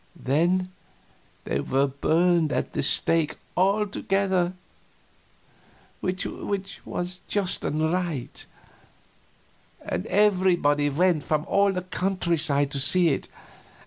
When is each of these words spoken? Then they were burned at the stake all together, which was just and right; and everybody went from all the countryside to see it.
Then 0.15 0.71
they 1.43 1.59
were 1.59 1.85
burned 1.85 2.51
at 2.51 2.73
the 2.73 2.81
stake 2.81 3.37
all 3.55 3.85
together, 3.85 4.53
which 5.99 6.25
was 6.25 7.21
just 7.27 7.63
and 7.63 7.93
right; 7.93 8.43
and 9.85 10.07
everybody 10.07 10.89
went 10.89 11.23
from 11.23 11.45
all 11.45 11.71
the 11.71 11.83
countryside 11.83 12.71
to 12.71 12.79
see 12.79 13.09
it. 13.09 13.27